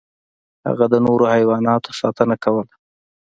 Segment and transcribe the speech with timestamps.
[0.67, 2.73] هغه د نورو حیواناتو ساتنه کوله.